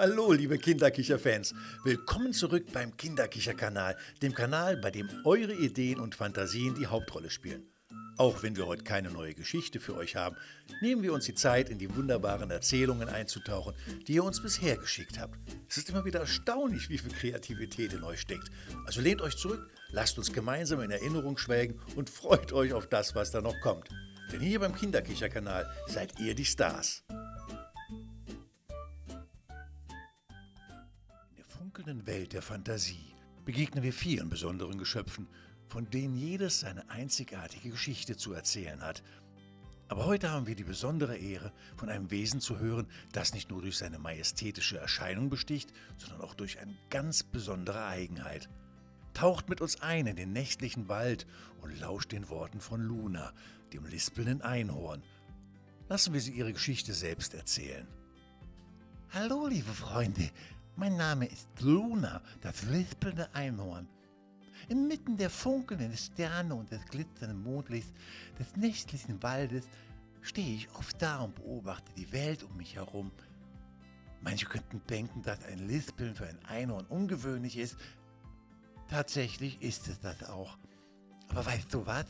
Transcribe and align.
Hallo, 0.00 0.32
liebe 0.32 0.56
Kinderkicher-Fans. 0.56 1.54
Willkommen 1.84 2.32
zurück 2.32 2.72
beim 2.72 2.96
Kinderkicher-Kanal, 2.96 3.98
dem 4.22 4.32
Kanal, 4.32 4.78
bei 4.78 4.90
dem 4.90 5.10
eure 5.26 5.52
Ideen 5.52 6.00
und 6.00 6.14
Fantasien 6.14 6.74
die 6.74 6.86
Hauptrolle 6.86 7.28
spielen. 7.28 7.68
Auch 8.16 8.42
wenn 8.42 8.56
wir 8.56 8.66
heute 8.66 8.82
keine 8.82 9.10
neue 9.10 9.34
Geschichte 9.34 9.78
für 9.78 9.94
euch 9.94 10.16
haben, 10.16 10.36
nehmen 10.80 11.02
wir 11.02 11.12
uns 11.12 11.26
die 11.26 11.34
Zeit, 11.34 11.68
in 11.68 11.76
die 11.76 11.94
wunderbaren 11.94 12.50
Erzählungen 12.50 13.10
einzutauchen, 13.10 13.74
die 14.08 14.14
ihr 14.14 14.24
uns 14.24 14.40
bisher 14.40 14.78
geschickt 14.78 15.20
habt. 15.20 15.38
Es 15.68 15.76
ist 15.76 15.90
immer 15.90 16.06
wieder 16.06 16.20
erstaunlich, 16.20 16.88
wie 16.88 16.96
viel 16.96 17.12
Kreativität 17.12 17.92
in 17.92 18.02
euch 18.02 18.22
steckt. 18.22 18.50
Also 18.86 19.02
lehnt 19.02 19.20
euch 19.20 19.36
zurück, 19.36 19.68
lasst 19.90 20.16
uns 20.16 20.32
gemeinsam 20.32 20.80
in 20.80 20.92
Erinnerung 20.92 21.36
schwelgen 21.36 21.78
und 21.94 22.08
freut 22.08 22.54
euch 22.54 22.72
auf 22.72 22.86
das, 22.86 23.14
was 23.14 23.32
da 23.32 23.42
noch 23.42 23.60
kommt. 23.60 23.90
Denn 24.32 24.40
hier 24.40 24.60
beim 24.60 24.74
Kinderkicher-Kanal 24.74 25.70
seid 25.88 26.18
ihr 26.18 26.34
die 26.34 26.46
Stars. 26.46 27.04
Funkelnden 31.80 32.06
Welt 32.06 32.34
der 32.34 32.42
Fantasie 32.42 33.14
begegnen 33.46 33.82
wir 33.82 33.94
vielen 33.94 34.28
besonderen 34.28 34.76
Geschöpfen, 34.76 35.26
von 35.66 35.88
denen 35.88 36.14
jedes 36.14 36.60
seine 36.60 36.90
einzigartige 36.90 37.70
Geschichte 37.70 38.18
zu 38.18 38.34
erzählen 38.34 38.82
hat. 38.82 39.02
Aber 39.88 40.04
heute 40.04 40.30
haben 40.30 40.46
wir 40.46 40.54
die 40.54 40.64
besondere 40.64 41.16
Ehre, 41.16 41.54
von 41.78 41.88
einem 41.88 42.10
Wesen 42.10 42.42
zu 42.42 42.58
hören, 42.58 42.86
das 43.12 43.32
nicht 43.32 43.48
nur 43.48 43.62
durch 43.62 43.78
seine 43.78 43.98
majestätische 43.98 44.76
Erscheinung 44.76 45.30
besticht, 45.30 45.72
sondern 45.96 46.20
auch 46.20 46.34
durch 46.34 46.58
eine 46.58 46.76
ganz 46.90 47.22
besondere 47.22 47.86
Eigenheit. 47.86 48.50
Taucht 49.14 49.48
mit 49.48 49.62
uns 49.62 49.80
ein 49.80 50.06
in 50.06 50.16
den 50.16 50.34
nächtlichen 50.34 50.90
Wald 50.90 51.26
und 51.62 51.80
lauscht 51.80 52.12
den 52.12 52.28
Worten 52.28 52.60
von 52.60 52.82
Luna, 52.82 53.32
dem 53.72 53.86
lispelnden 53.86 54.42
Einhorn. 54.42 55.02
Lassen 55.88 56.12
wir 56.12 56.20
sie 56.20 56.32
ihre 56.32 56.52
Geschichte 56.52 56.92
selbst 56.92 57.32
erzählen. 57.32 57.86
Hallo, 59.12 59.46
liebe 59.46 59.72
Freunde, 59.72 60.30
mein 60.80 60.96
Name 60.96 61.26
ist 61.26 61.46
Luna, 61.60 62.22
das 62.40 62.62
lispelnde 62.62 63.28
Einhorn. 63.34 63.86
Inmitten 64.70 65.18
der 65.18 65.28
funkelnden 65.28 65.94
Sterne 65.94 66.54
und 66.54 66.70
des 66.70 66.82
glitzernden 66.86 67.42
Mondlichts 67.42 67.92
des 68.38 68.56
nächtlichen 68.56 69.22
Waldes 69.22 69.68
stehe 70.22 70.56
ich 70.56 70.74
oft 70.76 71.02
da 71.02 71.20
und 71.20 71.34
beobachte 71.34 71.92
die 71.98 72.10
Welt 72.12 72.44
um 72.44 72.56
mich 72.56 72.76
herum. 72.76 73.12
Manche 74.22 74.46
könnten 74.46 74.80
denken, 74.88 75.20
dass 75.20 75.44
ein 75.44 75.58
Lispeln 75.68 76.14
für 76.14 76.26
ein 76.26 76.42
Einhorn 76.46 76.86
ungewöhnlich 76.86 77.58
ist. 77.58 77.76
Tatsächlich 78.88 79.60
ist 79.60 79.86
es 79.86 80.00
das 80.00 80.30
auch. 80.30 80.56
Aber 81.28 81.44
weißt 81.44 81.74
du 81.74 81.84
was? 81.84 82.06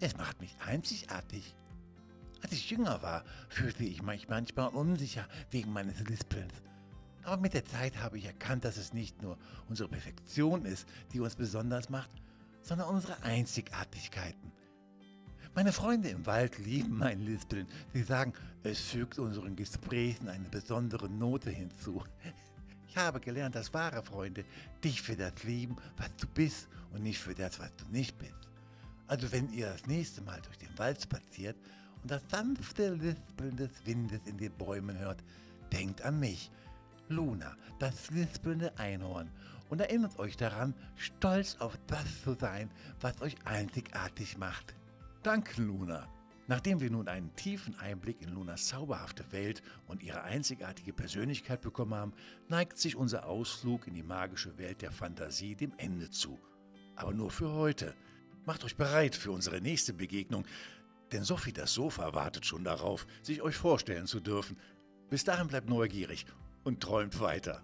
Es 0.00 0.16
macht 0.16 0.40
mich 0.40 0.56
einzigartig. 0.64 1.54
Als 2.42 2.52
ich 2.52 2.70
jünger 2.70 3.02
war, 3.02 3.24
fühlte 3.50 3.84
ich 3.84 4.02
mich 4.02 4.30
manchmal 4.30 4.68
unsicher 4.68 5.28
wegen 5.50 5.74
meines 5.74 6.00
Lispelns. 6.00 6.54
Aber 7.22 7.36
mit 7.40 7.54
der 7.54 7.64
Zeit 7.64 7.98
habe 7.98 8.18
ich 8.18 8.24
erkannt, 8.24 8.64
dass 8.64 8.76
es 8.76 8.92
nicht 8.92 9.22
nur 9.22 9.36
unsere 9.68 9.88
Perfektion 9.88 10.64
ist, 10.64 10.86
die 11.12 11.20
uns 11.20 11.36
besonders 11.36 11.88
macht, 11.88 12.10
sondern 12.62 12.88
unsere 12.88 13.22
Einzigartigkeiten. 13.22 14.52
Meine 15.54 15.72
Freunde 15.72 16.08
im 16.08 16.26
Wald 16.26 16.58
lieben 16.58 16.96
mein 16.96 17.20
Lispeln. 17.20 17.66
Sie 17.92 18.02
sagen, 18.02 18.32
es 18.62 18.80
fügt 18.80 19.18
unseren 19.18 19.56
Gesprächen 19.56 20.28
eine 20.28 20.48
besondere 20.48 21.08
Note 21.08 21.50
hinzu. 21.50 22.02
Ich 22.88 22.96
habe 22.96 23.20
gelernt, 23.20 23.54
dass 23.54 23.74
wahre 23.74 24.02
Freunde 24.02 24.44
dich 24.82 25.02
für 25.02 25.16
das 25.16 25.42
lieben, 25.42 25.76
was 25.96 26.14
du 26.16 26.26
bist 26.28 26.68
und 26.92 27.02
nicht 27.02 27.18
für 27.18 27.34
das, 27.34 27.58
was 27.58 27.74
du 27.76 27.84
nicht 27.90 28.16
bist. 28.18 28.48
Also 29.06 29.30
wenn 29.32 29.52
ihr 29.52 29.66
das 29.66 29.86
nächste 29.86 30.22
Mal 30.22 30.40
durch 30.40 30.58
den 30.58 30.78
Wald 30.78 31.02
spaziert 31.02 31.56
und 32.02 32.10
das 32.10 32.22
sanfte 32.30 32.94
Lispeln 32.94 33.56
des 33.56 33.70
Windes 33.84 34.20
in 34.26 34.38
den 34.38 34.52
Bäumen 34.52 34.98
hört, 34.98 35.22
denkt 35.72 36.02
an 36.02 36.20
mich 36.20 36.50
Luna, 37.10 37.56
das 37.80 38.10
lispelnde 38.10 38.78
Einhorn, 38.78 39.30
und 39.68 39.80
erinnert 39.80 40.18
euch 40.18 40.36
daran, 40.36 40.74
stolz 40.96 41.56
auf 41.60 41.78
das 41.86 42.22
zu 42.22 42.34
sein, 42.34 42.70
was 43.00 43.20
euch 43.20 43.36
einzigartig 43.44 44.38
macht. 44.38 44.74
Danke, 45.22 45.60
Luna. 45.62 46.08
Nachdem 46.46 46.80
wir 46.80 46.90
nun 46.90 47.06
einen 47.06 47.34
tiefen 47.36 47.78
Einblick 47.78 48.22
in 48.22 48.30
Lunas 48.30 48.66
zauberhafte 48.66 49.30
Welt 49.30 49.62
und 49.86 50.02
ihre 50.02 50.22
einzigartige 50.22 50.92
Persönlichkeit 50.92 51.60
bekommen 51.60 51.94
haben, 51.94 52.12
neigt 52.48 52.78
sich 52.78 52.96
unser 52.96 53.26
Ausflug 53.26 53.86
in 53.86 53.94
die 53.94 54.02
magische 54.02 54.58
Welt 54.58 54.82
der 54.82 54.90
Fantasie 54.90 55.54
dem 55.54 55.72
Ende 55.76 56.10
zu. 56.10 56.40
Aber 56.96 57.12
nur 57.12 57.30
für 57.30 57.52
heute. 57.52 57.94
Macht 58.46 58.64
euch 58.64 58.76
bereit 58.76 59.14
für 59.14 59.30
unsere 59.30 59.60
nächste 59.60 59.92
Begegnung, 59.92 60.44
denn 61.12 61.22
Sophie 61.22 61.52
das 61.52 61.74
Sofa 61.74 62.14
wartet 62.14 62.46
schon 62.46 62.64
darauf, 62.64 63.06
sich 63.22 63.42
euch 63.42 63.56
vorstellen 63.56 64.06
zu 64.06 64.18
dürfen. 64.18 64.56
Bis 65.08 65.22
dahin 65.22 65.46
bleibt 65.46 65.68
neugierig 65.68 66.26
und 66.64 66.80
träumt 66.80 67.20
weiter. 67.20 67.62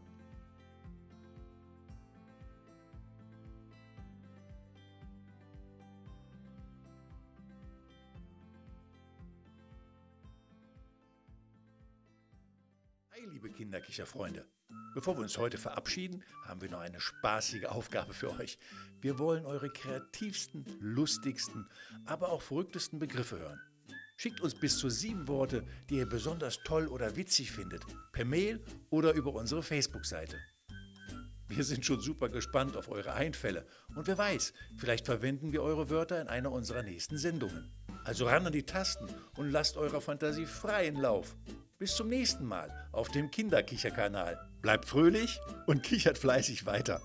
Hi, 13.13 13.27
liebe 13.27 13.51
Kinderkicherfreunde. 13.51 14.47
Bevor 14.95 15.17
wir 15.17 15.23
uns 15.23 15.37
heute 15.37 15.59
verabschieden, 15.59 16.25
haben 16.45 16.63
wir 16.63 16.71
noch 16.71 16.81
eine 16.81 17.01
spaßige 17.01 17.67
Aufgabe 17.67 18.15
für 18.15 18.31
euch. 18.39 18.59
Wir 19.01 19.19
wollen 19.19 19.45
eure 19.45 19.71
kreativsten, 19.71 20.65
lustigsten, 20.81 21.69
aber 22.07 22.31
auch 22.31 22.41
verrücktesten 22.41 22.99
Begriffe 22.99 23.39
hören. 23.39 23.61
Schickt 24.17 24.41
uns 24.41 24.55
bis 24.55 24.79
zu 24.79 24.89
sieben 24.89 25.29
Worte, 25.29 25.65
die 25.91 25.97
ihr 25.97 26.09
besonders 26.09 26.59
toll 26.65 26.87
oder 26.89 27.17
witzig 27.17 27.53
findet, 27.53 27.83
per 28.13 28.25
Mail 28.25 28.65
oder 28.89 29.13
über 29.13 29.35
unsere 29.35 29.63
Facebook-Seite. 29.63 30.39
Wir 31.49 31.63
sind 31.63 31.85
schon 31.85 32.01
super 32.01 32.29
gespannt 32.29 32.77
auf 32.77 32.89
eure 32.89 33.13
Einfälle 33.13 33.67
und 33.95 34.07
wer 34.07 34.19
weiß, 34.19 34.53
vielleicht 34.77 35.07
verwenden 35.07 35.53
wir 35.53 35.63
eure 35.63 35.91
Wörter 35.91 36.21
in 36.21 36.29
einer 36.29 36.51
unserer 36.51 36.83
nächsten 36.83 37.19
Sendungen. 37.19 37.71
Also 38.05 38.27
ran 38.27 38.47
an 38.47 38.53
die 38.53 38.65
Tasten 38.65 39.07
und 39.37 39.51
lasst 39.51 39.77
eurer 39.77 40.01
Fantasie 40.01 40.47
freien 40.47 40.97
Lauf. 40.97 41.37
Bis 41.79 41.95
zum 41.95 42.09
nächsten 42.09 42.47
Mal 42.47 42.71
auf 42.93 43.11
dem 43.11 43.31
Kinderkicher-Kanal. 43.31 44.39
Bleibt 44.63 44.87
fröhlich 44.87 45.41
und 45.67 45.83
kichert 45.83 46.17
fleißig 46.17 46.65
weiter. 46.65 47.03